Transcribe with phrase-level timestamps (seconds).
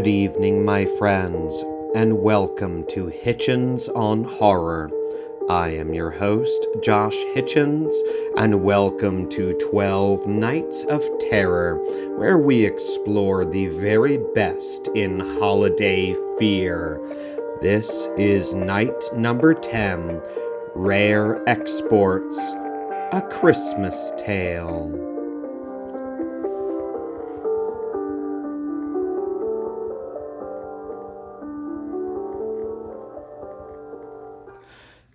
[0.00, 1.62] Good evening, my friends,
[1.94, 4.90] and welcome to Hitchens on Horror.
[5.50, 7.94] I am your host, Josh Hitchens,
[8.38, 11.76] and welcome to 12 Nights of Terror,
[12.16, 16.98] where we explore the very best in holiday fear.
[17.60, 20.22] This is night number 10
[20.74, 22.38] Rare Exports
[23.12, 25.19] A Christmas Tale.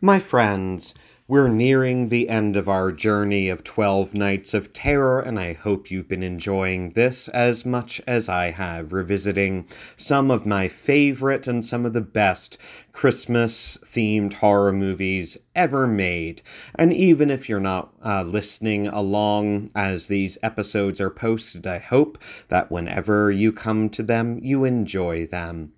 [0.06, 0.94] My friends,
[1.28, 5.90] we're nearing the end of our journey of 12 Nights of Terror, and I hope
[5.90, 11.66] you've been enjoying this as much as I have, revisiting some of my favorite and
[11.66, 12.60] some of the best
[12.92, 16.44] Christmas themed horror movies ever made.
[16.76, 22.20] And even if you're not uh, listening along as these episodes are posted, I hope
[22.50, 25.74] that whenever you come to them, you enjoy them.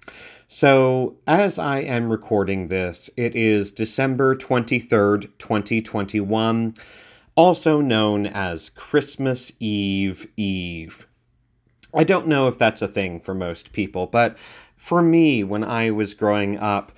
[0.50, 6.74] So, as I am recording this, it is December 23rd, 2021,
[7.36, 11.06] also known as Christmas Eve Eve.
[11.94, 14.38] I don't know if that's a thing for most people, but
[14.78, 16.94] for me, when I was growing up,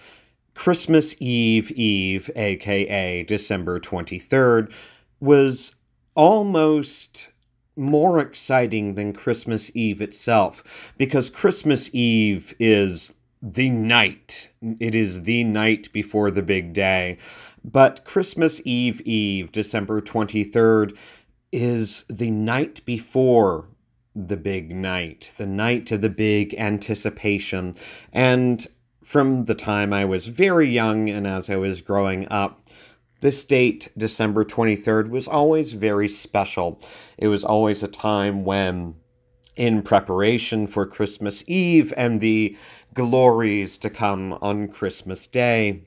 [0.54, 4.72] Christmas Eve Eve, aka December 23rd,
[5.20, 5.74] was
[6.14, 7.30] almost
[7.76, 10.64] more exciting than Christmas Eve itself
[11.00, 14.50] because Christmas Eve is the night.
[14.62, 17.18] It is the night before the big day.
[17.64, 20.98] But Christmas Eve Eve, December 23rd,
[21.52, 23.68] is the night before
[24.16, 27.76] the big night, the night of the big anticipation.
[28.12, 28.66] And
[29.04, 32.62] from the time I was very young and as I was growing up,
[33.22, 36.82] this date, December 23rd, was always very special.
[37.18, 38.96] It was always a time when,
[39.60, 42.56] in preparation for Christmas Eve and the
[42.94, 45.82] glories to come on Christmas Day.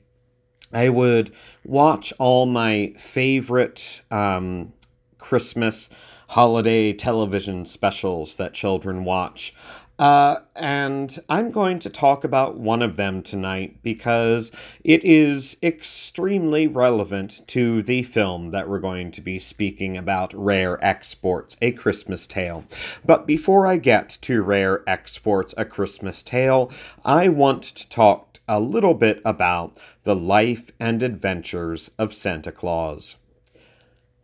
[0.71, 1.33] I would
[1.65, 4.73] watch all my favorite um,
[5.17, 5.89] Christmas
[6.29, 9.55] holiday television specials that children watch.
[9.99, 14.51] Uh, and I'm going to talk about one of them tonight because
[14.83, 20.83] it is extremely relevant to the film that we're going to be speaking about Rare
[20.83, 22.65] Exports, A Christmas Tale.
[23.05, 26.71] But before I get to Rare Exports, A Christmas Tale,
[27.05, 33.17] I want to talk a little bit about the life and adventures of Santa Claus.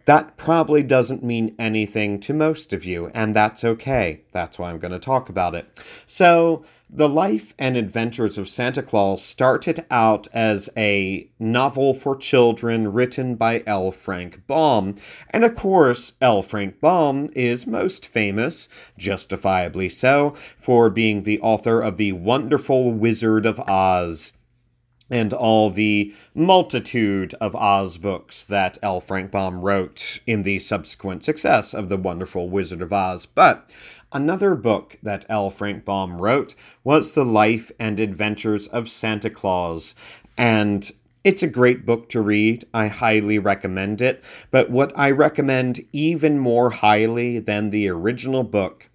[0.09, 4.21] That probably doesn't mean anything to most of you, and that's okay.
[4.31, 5.67] That's why I'm going to talk about it.
[6.07, 12.91] So, The Life and Adventures of Santa Claus started out as a novel for children
[12.91, 13.91] written by L.
[13.91, 14.95] Frank Baum.
[15.29, 16.41] And of course, L.
[16.41, 23.45] Frank Baum is most famous, justifiably so, for being the author of The Wonderful Wizard
[23.45, 24.33] of Oz
[25.09, 29.01] and all the multitude of Oz books that L.
[29.01, 33.25] Frank Baum wrote in the subsequent success of The Wonderful Wizard of Oz.
[33.25, 33.71] But
[34.11, 35.49] another book that L.
[35.49, 39.95] Frank Baum wrote was The Life and Adventures of Santa Claus.
[40.37, 40.91] And
[41.23, 42.65] it's a great book to read.
[42.73, 44.23] I highly recommend it.
[44.51, 48.89] But what I recommend even more highly than the original book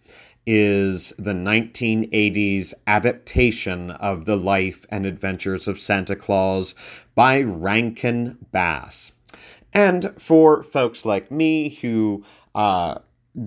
[0.47, 6.75] is the 1980s adaptation of the life and adventures of Santa Claus
[7.15, 9.13] by Rankin Bass.
[9.73, 12.99] And for folks like me who uh,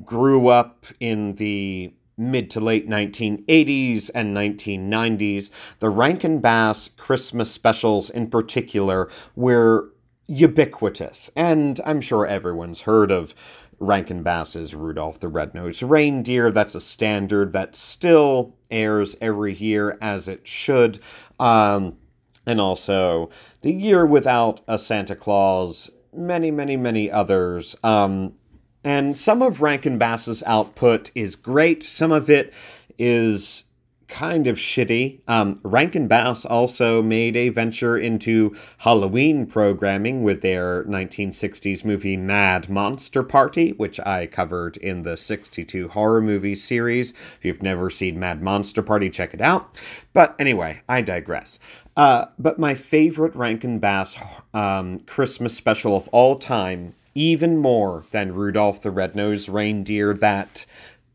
[0.03, 5.49] grew up in the mid to late 1980s and 1990s,
[5.79, 9.91] the Rankin Bass Christmas specials in particular were
[10.27, 11.31] ubiquitous.
[11.35, 13.33] And I'm sure everyone's heard of
[13.79, 16.51] Rankin Bass's Rudolph the Red-Nosed Reindeer.
[16.51, 20.99] That's a standard that still airs every year as it should.
[21.39, 21.97] Um,
[22.45, 23.29] and also
[23.61, 27.75] The Year Without a Santa Claus, many, many, many others.
[27.83, 28.35] Um,
[28.83, 32.53] and some of Rankin Bass's output is great, some of it
[32.97, 33.63] is
[34.07, 35.19] kind of shitty.
[35.27, 42.69] Um, Rankin Bass also made a venture into Halloween programming with their 1960s movie Mad
[42.69, 47.11] Monster Party, which I covered in the 62 horror movie series.
[47.11, 49.77] If you've never seen Mad Monster Party, check it out.
[50.13, 51.59] But anyway, I digress.
[51.95, 54.15] Uh, but my favorite Rankin Bass
[54.53, 60.65] um, Christmas special of all time, even more than Rudolph the Red-Nosed Reindeer, that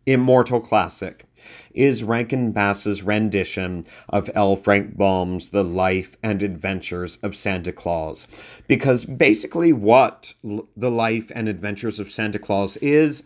[0.07, 1.25] immortal classic
[1.75, 4.57] is Rankin Bass's rendition of L.
[4.57, 8.27] Frank Baum's The Life and Adventures of Santa Claus.
[8.67, 13.23] Because basically, what The Life and Adventures of Santa Claus is,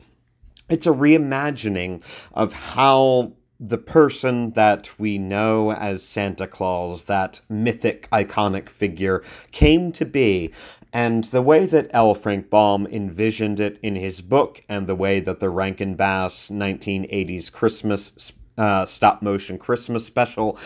[0.69, 2.03] it's a reimagining
[2.33, 9.93] of how the person that we know as Santa Claus, that mythic, iconic figure, came
[9.93, 10.53] to be,
[10.93, 12.15] and the way that L.
[12.15, 17.53] Frank Baum envisioned it in his book, and the way that the Rankin Bass 1980s
[17.53, 20.59] Christmas uh, stop motion Christmas special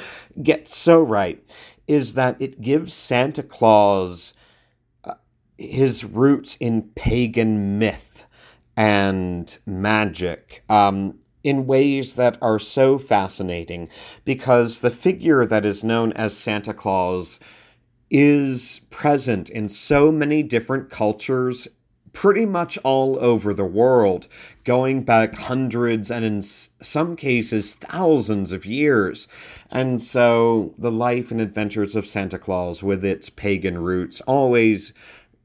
[0.42, 1.42] gets so right,
[1.86, 4.32] is that it gives Santa Claus
[5.04, 5.14] uh,
[5.58, 8.26] his roots in pagan myth
[8.76, 10.62] and magic.
[10.68, 13.88] Um, in ways that are so fascinating
[14.24, 17.40] because the figure that is known as Santa Claus
[18.10, 21.68] is present in so many different cultures
[22.12, 24.26] pretty much all over the world,
[24.64, 29.28] going back hundreds and in some cases thousands of years.
[29.70, 34.92] And so the life and adventures of Santa Claus, with its pagan roots, always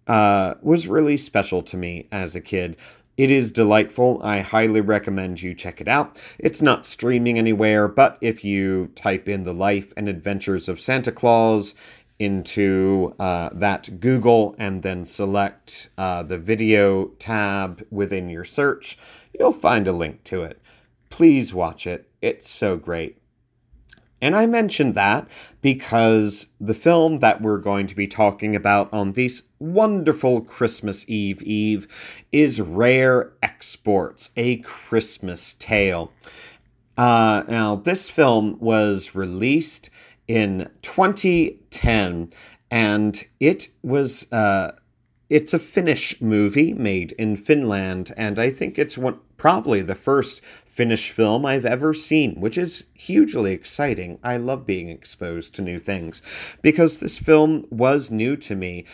[0.07, 2.77] uh, was really special to me as a kid.
[3.17, 4.19] It is delightful.
[4.23, 6.19] I highly recommend you check it out.
[6.37, 11.13] It's not streaming anywhere, but if you type in the life and adventures of Santa
[11.13, 11.73] Claus
[12.17, 18.97] into uh, that Google and then select uh, the video tab within your search,
[19.37, 20.61] you'll find a link to it.
[21.09, 22.09] Please watch it.
[22.21, 23.17] It's so great.
[24.21, 25.27] And I mentioned that
[25.61, 31.41] because the film that we're going to be talking about on this wonderful Christmas Eve
[31.43, 31.87] Eve
[32.31, 36.11] is Rare Exports, a Christmas Tale.
[36.97, 39.89] Uh, now, this film was released
[40.27, 42.29] in 2010
[42.71, 44.71] and it was uh,
[45.29, 50.41] it's a Finnish movie made in Finland, and I think it's one probably the first
[50.65, 54.19] Finnish film I've ever seen, which is hugely exciting.
[54.23, 56.21] I love being exposed to new things
[56.61, 58.85] because this film was new to me.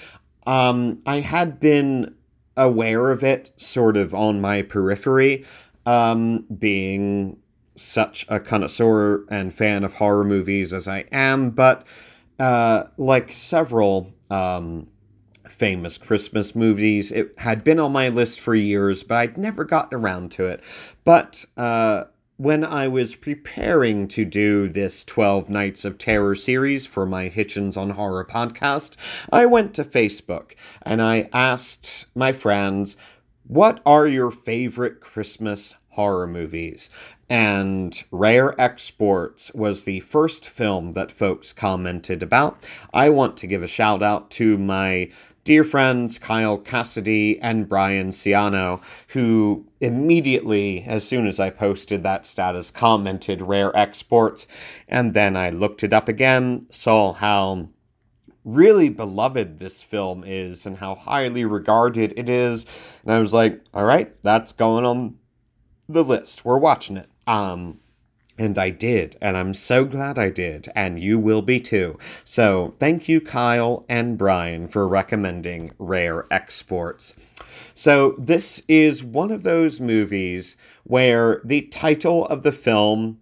[0.45, 2.15] Um, I had been
[2.55, 5.45] aware of it sort of on my periphery,
[5.85, 7.37] um, being
[7.75, 11.85] such a connoisseur and fan of horror movies as I am, but
[12.39, 14.87] uh, like several um,
[15.47, 17.11] famous Christmas movies.
[17.11, 20.63] It had been on my list for years, but I'd never gotten around to it.
[21.03, 22.05] But uh,
[22.37, 27.77] when I was preparing to do this 12 Nights of Terror series for my Hitchens
[27.77, 28.95] on Horror podcast,
[29.31, 32.97] I went to Facebook and I asked my friends,
[33.45, 36.89] What are your favorite Christmas horror movies?
[37.31, 42.61] and Rare Exports was the first film that folks commented about.
[42.93, 45.09] I want to give a shout out to my
[45.45, 52.25] dear friends Kyle Cassidy and Brian Ciano, who immediately, as soon as I posted that
[52.25, 54.45] status, commented rare exports.
[54.89, 57.69] And then I looked it up again, saw how
[58.43, 62.65] really beloved this film is and how highly regarded it is.
[63.03, 65.15] And I was like, all right, that's going on
[65.93, 66.45] the list.
[66.45, 67.09] We're watching it.
[67.27, 67.79] Um,
[68.37, 71.99] and I did, and I'm so glad I did, and you will be too.
[72.23, 77.15] So, thank you, Kyle and Brian, for recommending Rare Exports.
[77.75, 83.19] So, this is one of those movies where the title of the film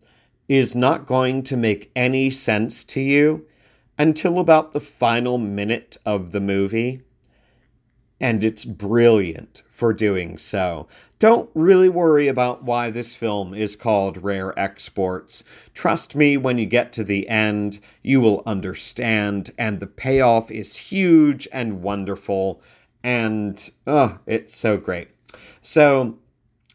[0.47, 3.45] is not going to make any sense to you
[3.97, 7.01] until about the final minute of the movie.
[8.21, 10.87] And it's brilliant for doing so.
[11.19, 15.43] Don't really worry about why this film is called Rare Exports.
[15.73, 20.77] Trust me, when you get to the end, you will understand, and the payoff is
[20.77, 22.61] huge and wonderful,
[23.03, 25.09] and oh, it's so great.
[25.61, 26.19] So,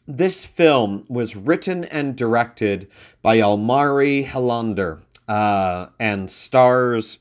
[0.07, 2.87] this film was written and directed
[3.23, 7.17] by Jalmari Helander uh, and stars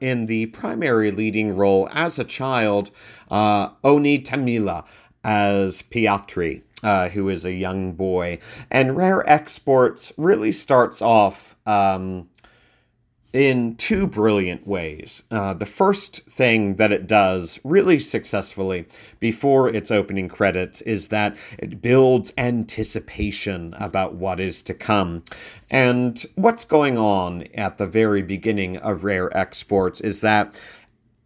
[0.00, 2.92] in the primary leading role as a child,
[3.32, 4.84] uh, Onni Tommila
[5.24, 8.38] as Piatri uh, who is a young boy.
[8.70, 12.28] And Rare Exports really starts off um,
[13.32, 15.24] in two brilliant ways.
[15.30, 18.86] Uh, the first thing that it does really successfully
[19.20, 25.22] before its opening credits is that it builds anticipation about what is to come.
[25.70, 30.58] And what's going on at the very beginning of Rare Exports is that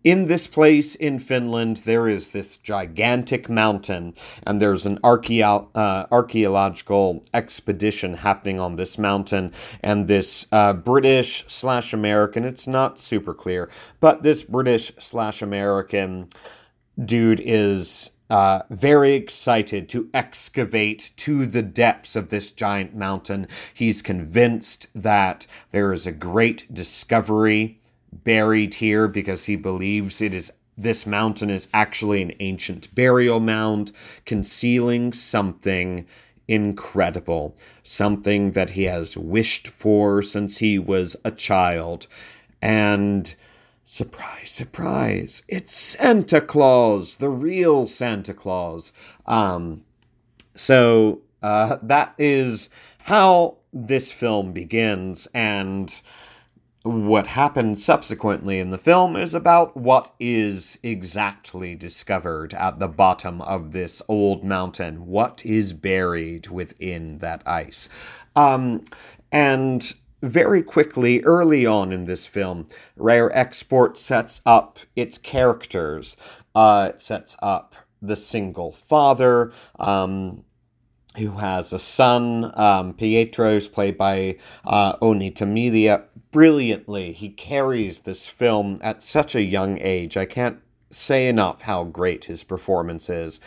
[0.04, 6.06] in this place in Finland, there is this gigantic mountain, and there's an archeo- uh,
[6.10, 9.52] archaeological expedition happening on this mountain.
[9.80, 13.68] And this uh, British slash American, it's not super clear,
[14.00, 16.28] but this British slash American
[17.02, 23.46] dude is uh, very excited to excavate to the depths of this giant mountain.
[23.74, 27.81] He's convinced that there is a great discovery
[28.12, 33.92] buried here because he believes it is this mountain is actually an ancient burial mound
[34.24, 36.06] concealing something
[36.48, 42.06] incredible, something that he has wished for since he was a child.
[42.60, 43.34] And
[43.84, 48.92] surprise, surprise, it's Santa Claus, the real Santa Claus.
[49.26, 49.84] Um,
[50.54, 52.70] so uh, that is
[53.04, 56.00] how this film begins, and
[56.82, 63.40] what happens subsequently in the film is about what is exactly discovered at the bottom
[63.42, 67.88] of this old mountain, what is buried within that ice.
[68.34, 68.82] Um,
[69.30, 76.16] and very quickly, early on in this film, Rare Export sets up its characters,
[76.54, 80.44] uh, sets up the single father, um,
[81.18, 82.52] who has a son.
[82.58, 87.12] Um, Pietro is played by uh, Onni Tommila brilliantly.
[87.12, 90.16] He carries this film at such a young age.
[90.16, 90.58] I can't
[90.90, 93.40] say enough how great his performance is.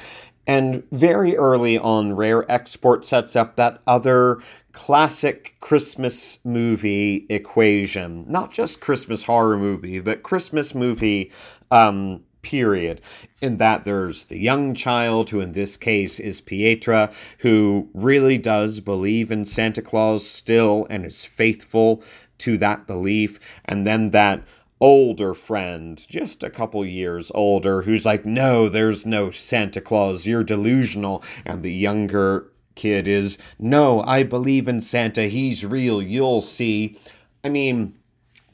[0.48, 4.40] And very early on, Rare Export sets up that other
[4.74, 8.26] classic Christmas movie equation.
[8.28, 11.32] Not just Christmas horror movie, but Christmas movie
[11.72, 13.02] um, period.
[13.42, 18.80] In that there's the young child, who in this case is Pietra, who really does
[18.80, 22.04] believe in Santa Claus still and is faithful
[22.38, 23.40] to that belief.
[23.66, 24.44] And then that
[24.80, 30.44] older friend, just a couple years older, who's like, no, there's no Santa Claus, you're
[30.44, 31.24] delusional.
[31.46, 37.00] And the younger kid is, no, I believe in Santa, he's real, you'll see.
[37.44, 37.98] I mean,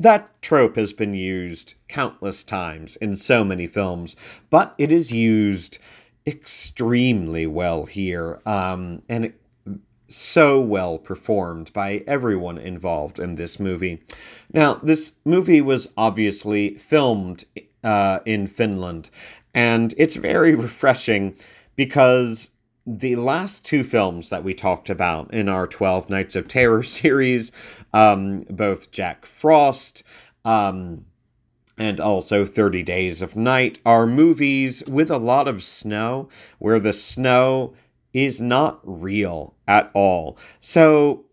[0.02, 4.16] that trope has been used countless times in so many films,
[4.50, 5.78] but it is used
[6.26, 9.42] extremely well here, um, and it,
[10.08, 14.02] so well performed by everyone involved in this movie.
[14.54, 17.46] Now, this movie was obviously filmed
[17.84, 19.10] uh, in Finland,
[19.54, 21.36] and it's very refreshing
[21.76, 22.52] because
[22.86, 27.52] the last two films that we talked about in our 12 Nights of Terror series,
[27.94, 30.04] um, both Jack Frost
[30.44, 31.06] um,
[31.78, 36.94] and also 30 Days of Night, are movies with a lot of snow where the
[36.94, 37.74] snow
[38.14, 40.38] is not real at all.
[40.60, 41.26] So,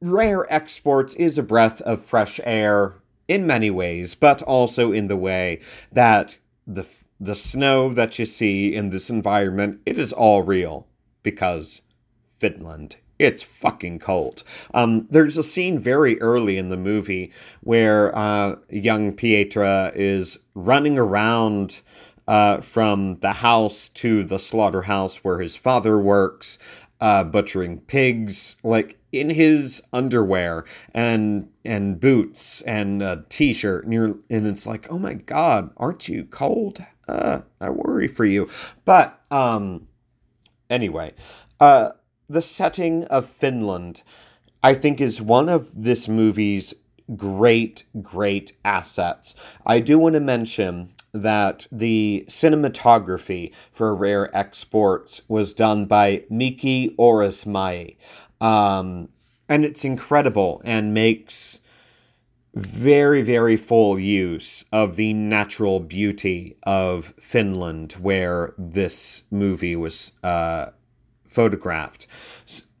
[0.00, 5.16] Rare Exports is a breath of fresh air in many ways, but also in the
[5.16, 5.60] way
[5.92, 6.84] that the
[7.20, 10.86] the snow that you see in this environment, it is all real
[11.22, 11.82] because
[12.38, 12.96] Finland.
[13.18, 14.42] It's fucking cold.
[14.74, 20.98] Um, there's a scene very early in the movie where uh, young Pietra is running
[20.98, 21.80] around
[22.26, 26.58] uh, from the house to the slaughterhouse where his father works,
[27.00, 34.46] uh, butchering pigs, like in his underwear and and boots and a t-shirt, and, and
[34.46, 36.84] it's like, oh my god, aren't you cold?
[37.08, 38.48] Uh, I worry for you.
[38.84, 39.88] But um,
[40.70, 41.14] anyway,
[41.60, 41.90] uh,
[42.28, 44.02] the setting of Finland,
[44.62, 46.74] I think, is one of this movie's
[47.16, 49.34] great, great assets.
[49.66, 56.92] I do want to mention that the cinematography for Rare Exports was done by Mika
[56.96, 57.96] Orasmaa.
[58.40, 59.10] Um,
[59.48, 61.60] and it's incredible and makes
[62.54, 70.66] very, very full use of the natural beauty of Finland, where this movie was uh,
[71.28, 72.06] photographed.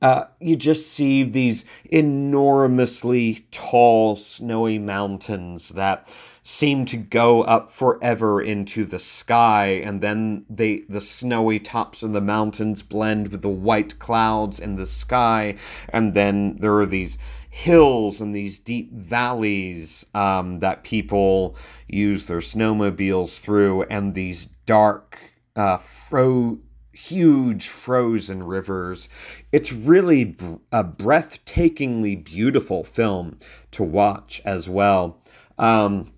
[0.00, 6.06] Uh, you just see these enormously tall, snowy mountains that
[6.44, 12.12] seem to go up forever into the sky and then they the snowy tops of
[12.12, 15.56] the mountains blend with the white clouds in the sky
[15.88, 17.16] and then there are these
[17.54, 21.56] hills and these deep valleys um, that people
[21.86, 25.16] use their snowmobiles through, and these dark,
[25.54, 26.58] uh, fro-
[26.92, 29.08] huge frozen rivers.
[29.52, 30.36] It's really
[30.72, 33.38] a breathtakingly beautiful film
[33.70, 35.22] to watch as well.
[35.56, 36.12] Um,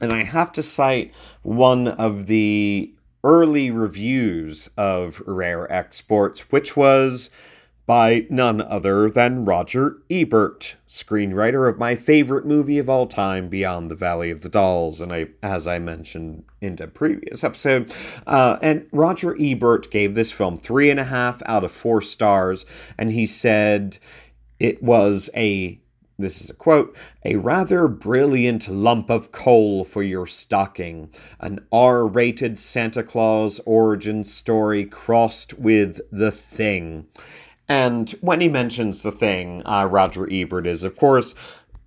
[0.00, 2.92] and I have to cite one of the
[3.22, 7.30] early reviews of Rare Exports, which was
[7.90, 13.90] by none other than Roger Ebert, screenwriter of my favorite movie of all time, Beyond
[13.90, 17.92] the Valley of the Dolls, and I, as I mentioned in the previous episode,
[18.28, 22.64] uh, and Roger Ebert gave this film three and a half out of four stars,
[22.96, 23.98] and he said
[24.60, 25.80] it was a
[26.16, 26.94] this is a quote,
[27.24, 34.22] a rather brilliant lump of coal for your stocking, an R rated Santa Claus origin
[34.22, 37.08] story crossed with The Thing.
[37.70, 41.36] And when he mentions the thing, uh, Roger Ebert is, of course,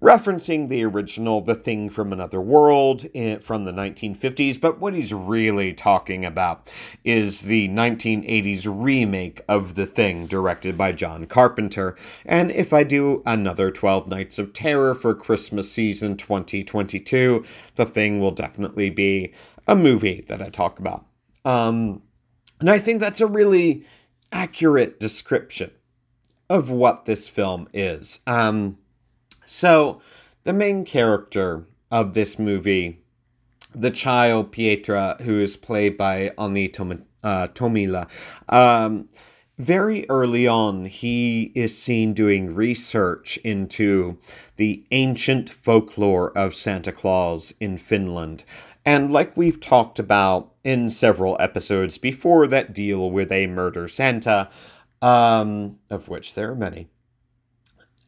[0.01, 5.13] referencing the original The Thing from Another World in, from the 1950s, but what he's
[5.13, 6.71] really talking about
[7.03, 11.97] is the 1980s remake of The Thing, directed by John Carpenter.
[12.25, 17.43] And if I do another 12 Nights of Terror for Christmas season 2022,
[17.75, 19.33] The Thing will definitely be
[19.67, 21.05] a movie that I talk about.
[21.43, 22.03] Um,
[22.61, 23.83] and I think that's a really
[24.33, 25.71] accurate description
[26.49, 28.19] of what this film is.
[28.27, 28.77] Um,
[29.45, 30.01] so,
[30.43, 32.99] the main character of this movie,
[33.73, 38.09] the child Pietra, who is played by Onni Tom- uh, Tommila,
[38.49, 39.07] um,
[39.57, 44.17] very early on, he is seen doing research into
[44.57, 48.43] the ancient folklore of Santa Claus in Finland.
[48.85, 54.49] And like we've talked about in several episodes before that deal with a murder Santa,
[55.01, 56.87] um, of which there are many,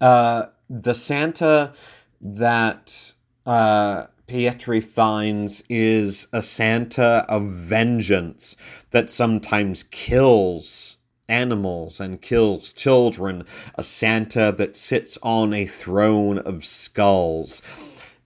[0.02, 1.74] uh, the Santa
[2.20, 3.14] that
[3.46, 8.56] uh, Pietri finds is a Santa of vengeance
[8.92, 16.66] that sometimes kills animals and kills children, a Santa that sits on a throne of
[16.66, 17.62] skulls.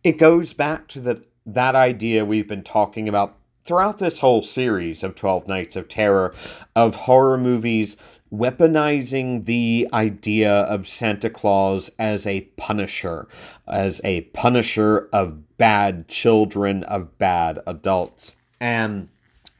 [0.04, 5.04] It goes back to the, that idea we've been talking about throughout this whole series
[5.04, 6.34] of 12 Nights of Terror
[6.76, 7.96] of horror movies
[8.32, 13.28] weaponizing the idea of Santa Claus as a punisher,
[13.68, 18.36] as a punisher of bad children, of bad adults.
[18.60, 19.10] And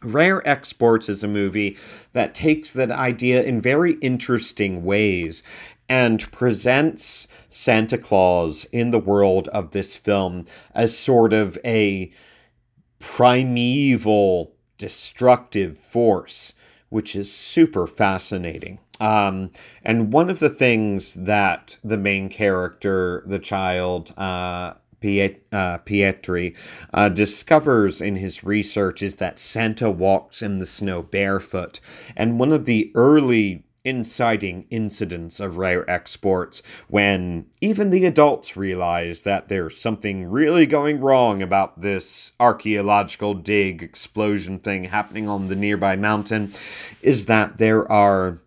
[0.02, 1.78] Rare Exports is a movie
[2.14, 5.44] that takes that idea in very interesting ways
[5.90, 12.12] and presents Santa Claus in the world of this film as sort of a
[13.00, 16.54] primeval destructive force
[16.90, 18.80] which is super fascinating.
[19.00, 19.52] Um,
[19.84, 26.58] and one of the things that the main character, the child, uh, Piet, uh, Pietri,
[26.94, 31.80] uh, discovers in his research is that Santa walks in the snow barefoot.
[32.18, 39.24] And one of the early inciting incidents of rare exports when even the adults realize
[39.24, 45.56] that there's something really going wrong about this archaeological dig explosion thing happening on the
[45.56, 46.52] nearby mountain
[47.02, 48.40] is that there are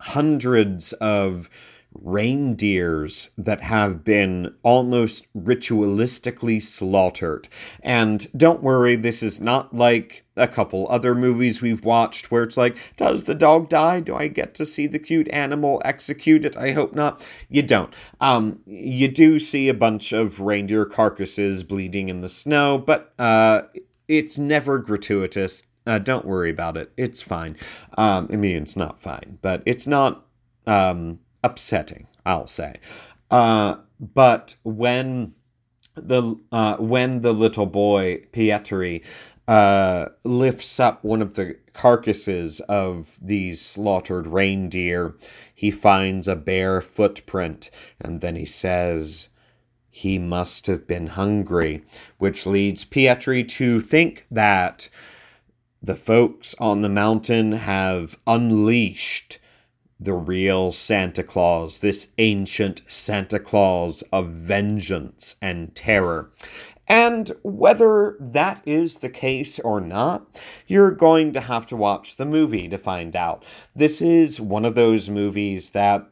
[0.00, 1.50] hundreds of
[1.92, 7.48] reindeers that have been almost ritualistically slaughtered.
[7.82, 12.56] And don't worry, this is not like a couple other movies we've watched where it's
[12.56, 14.00] like, does the dog die?
[14.00, 16.56] Do I get to see the cute animal execute it?
[16.56, 17.26] I hope not.
[17.48, 17.92] You don't.
[18.20, 23.62] Um, you do see a bunch of reindeer carcasses bleeding in the snow, but uh,
[24.08, 25.64] it's never gratuitous.
[25.86, 26.92] Uh, don't worry about it.
[26.96, 27.56] It's fine.
[27.98, 30.24] Um, I mean, it's not fine, but it's not.
[30.66, 32.76] Um, upsetting, I'll say.
[33.30, 35.34] Uh, but when
[35.94, 39.04] the uh, when the little boy Pietri
[39.46, 45.14] uh, lifts up one of the carcasses of these slaughtered reindeer,
[45.54, 49.28] he finds a bare footprint, and then he says,
[49.90, 51.82] he must have been hungry,
[52.18, 54.88] which leads Pietri to think that
[55.82, 59.38] the folks on the mountain have unleashed
[60.00, 66.30] the real Santa Claus, this ancient Santa Claus of vengeance and terror.
[66.88, 70.26] And whether that is the case or not,
[70.66, 73.44] you're going to have to watch the movie to find out.
[73.76, 76.10] This is one of those movies that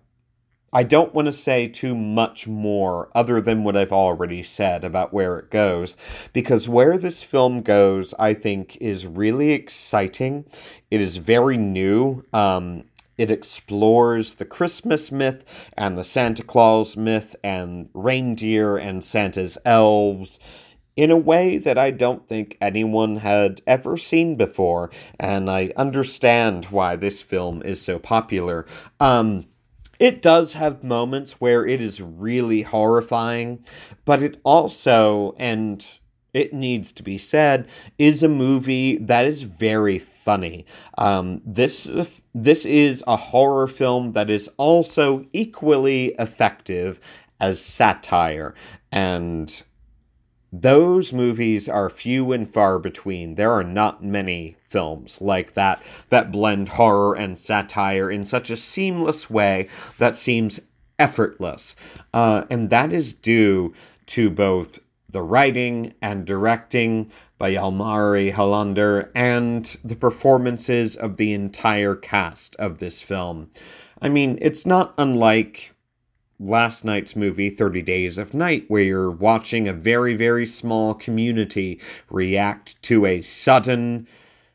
[0.72, 5.14] I don't want to say too much more other than what I've already said about
[5.14, 5.96] where it goes,
[6.34, 10.44] because where this film goes, I think, is really exciting.
[10.90, 12.24] It is very new.
[12.34, 12.84] Um,
[13.18, 15.44] it explores the Christmas myth
[15.76, 20.38] and the Santa Claus myth and reindeer and Santa's elves
[20.96, 26.66] in a way that I don't think anyone had ever seen before, and I understand
[26.66, 28.66] why this film is so popular.
[28.98, 29.46] Um,
[30.00, 33.64] it does have moments where it is really horrifying,
[34.04, 35.86] but it also, and
[36.34, 37.66] it needs to be said,
[37.98, 40.66] is a movie that is very funny.
[40.96, 41.88] Um, this
[42.34, 47.00] this is a horror film that is also equally effective
[47.40, 48.54] as satire,
[48.92, 49.62] and
[50.52, 53.34] those movies are few and far between.
[53.34, 58.56] There are not many films like that that blend horror and satire in such a
[58.56, 60.60] seamless way that seems
[60.98, 61.76] effortless.
[62.12, 63.74] Uh, and that is due
[64.06, 64.78] to both
[65.10, 72.78] the writing and directing by Jalmari Helander and the performances of the entire cast of
[72.78, 73.50] this film.
[74.02, 75.74] I mean, it's not unlike
[76.38, 81.80] last night's movie, 30 Days of Night, where you're watching a very, very small community
[82.10, 84.06] react to a sudden,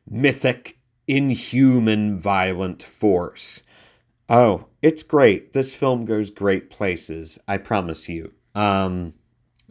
[0.10, 3.64] mythic, inhuman, violent force.
[4.30, 5.52] Oh, it's great.
[5.54, 8.34] This film goes great places, I promise you.
[8.56, 9.14] Um,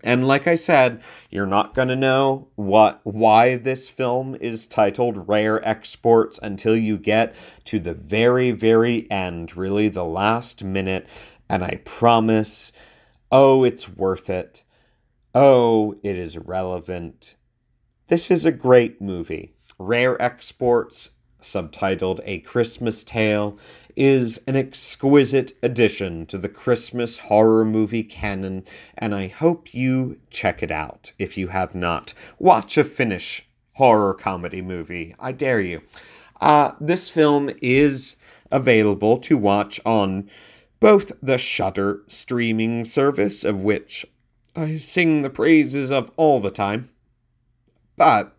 [0.03, 5.29] and like I said, you're not going to know what why this film is titled
[5.29, 7.35] Rare Exports until you get
[7.67, 11.07] to the very very end, really the last minute,
[11.49, 12.73] and I promise
[13.33, 14.63] oh, it's worth it.
[15.35, 17.37] Oh, it is relevant.
[18.09, 19.55] This is a great movie.
[19.79, 23.59] Rare Exports, subtitled A Christmas Tale,
[23.97, 28.65] is an exquisite addition to the Christmas horror movie canon,
[28.97, 32.15] and I hope you check it out if you have not.
[32.39, 35.15] Watch a Finnish horror comedy movie.
[35.19, 35.83] I dare you.
[36.41, 38.17] Uh, this film is
[38.51, 40.29] available to watch on
[40.81, 44.05] both the Shudder streaming service, of which
[44.55, 46.91] I sing the praises of all the time,
[47.97, 48.32] but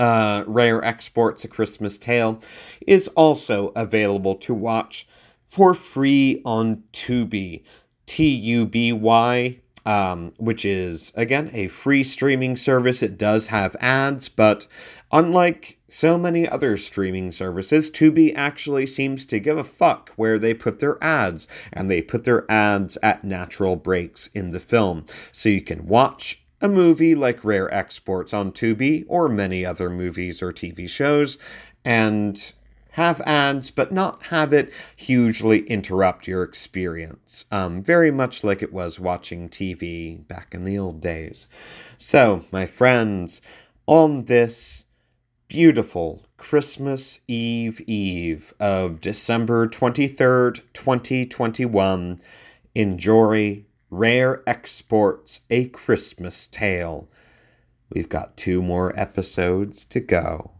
[0.00, 2.40] uh, Rare Exports A Christmas Tale,
[2.86, 5.06] is also available to watch
[5.46, 7.62] for free on Tubi.
[8.06, 13.04] T U B Y, um, which is, again, a free streaming service.
[13.04, 14.66] It does have ads, but
[15.12, 20.54] unlike so many other streaming services, Tubi actually seems to give a fuck where they
[20.54, 25.04] put their ads, and they put their ads at natural breaks in the film.
[25.30, 30.42] So you can watch a movie like Rare Exports on Tubi or many other movies
[30.42, 31.38] or TV shows
[31.84, 32.52] and
[32.92, 37.44] have ads, but not have it hugely interrupt your experience.
[37.50, 41.48] Um, very much like it was watching TV back in the old days.
[41.96, 43.40] So, my friends,
[43.86, 44.84] on this
[45.48, 52.20] beautiful Christmas Eve Eve of December 23rd, 2021,
[52.74, 57.08] enjoy Rare Exports A Christmas Tale.
[57.92, 60.52] We've got two more episodes to go,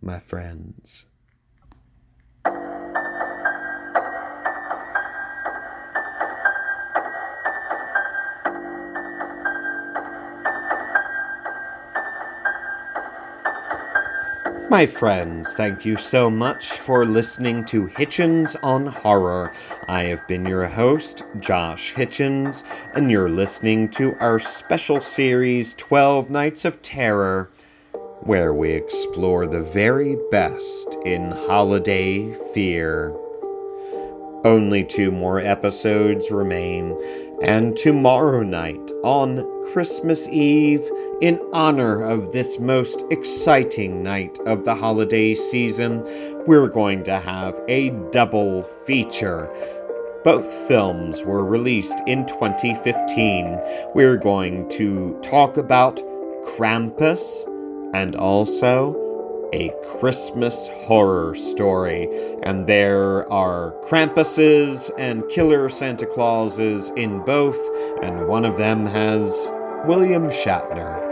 [0.00, 1.04] my friends.
[14.70, 19.52] My friends, thank you so much for listening to Hitchens on Horror.
[19.88, 22.62] I have been your host, Josh Hitchens,
[22.94, 27.50] and you're listening to our special series 12 Nights of Terror,
[28.20, 33.12] where we explore the very best in holiday fear.
[34.44, 36.96] Only two more episodes remain,
[37.42, 40.86] and tomorrow night, on Christmas Eve,
[41.22, 46.02] in honor of this most exciting night of the holiday season,
[46.46, 49.50] we're going to have a double feature.
[50.22, 53.58] Both films were released in 2015.
[53.94, 55.96] We're going to talk about
[56.44, 57.46] Krampus
[57.94, 59.09] and also
[59.52, 62.08] a Christmas horror story.
[62.42, 67.58] And there are Krampuses and killer Santa Clauses in both,
[68.02, 69.30] and one of them has
[69.86, 71.08] William Shatner.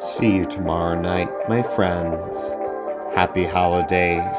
[0.00, 2.54] See you tomorrow night, my friends.
[3.14, 4.38] Happy holidays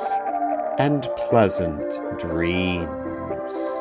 [0.77, 3.78] and pleasant dreams.